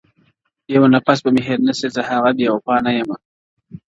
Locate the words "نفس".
0.93-1.17